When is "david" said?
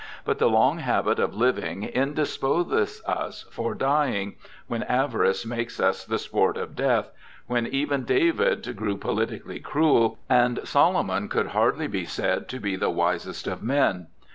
8.03-8.75